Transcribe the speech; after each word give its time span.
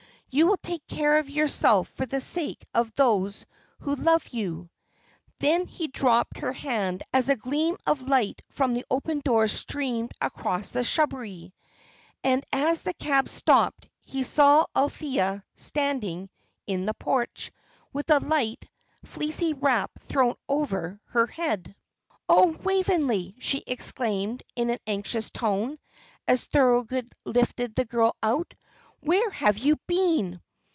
You 0.33 0.47
will 0.47 0.55
take 0.55 0.87
care 0.87 1.17
of 1.17 1.29
yourself 1.29 1.89
for 1.89 2.05
the 2.05 2.21
sake 2.21 2.63
of 2.73 2.93
those 2.93 3.45
who 3.79 3.95
love 3.95 4.25
you." 4.29 4.69
Then 5.39 5.67
he 5.67 5.87
dropped 5.87 6.37
her 6.37 6.53
hand 6.53 7.03
as 7.11 7.27
a 7.27 7.35
gleam 7.35 7.75
of 7.85 8.03
light 8.07 8.41
from 8.47 8.73
the 8.73 8.85
open 8.89 9.19
door 9.25 9.49
streamed 9.49 10.13
across 10.21 10.71
the 10.71 10.85
shrubbery. 10.85 11.53
And 12.23 12.45
as 12.53 12.83
the 12.83 12.93
cab 12.93 13.27
stopped 13.27 13.89
he 14.05 14.23
saw 14.23 14.65
Althea 14.73 15.43
standing 15.57 16.29
in 16.65 16.85
the 16.85 16.93
porch, 16.93 17.51
with 17.91 18.09
a 18.09 18.19
light, 18.21 18.69
fleecy 19.03 19.51
wrap 19.53 19.91
thrown 19.99 20.35
over 20.47 21.01
her 21.09 21.27
head. 21.27 21.75
"Oh, 22.29 22.55
Waveney," 22.63 23.35
she 23.39 23.65
exclaimed, 23.67 24.43
in 24.55 24.69
an 24.69 24.79
anxious 24.87 25.29
tone, 25.29 25.77
as 26.25 26.45
Thorold 26.45 26.93
lifted 27.25 27.75
the 27.75 27.83
girl 27.83 28.15
out. 28.23 28.53
"Where 29.03 29.31
have 29.31 29.57
you 29.57 29.77
been?" 29.87 30.39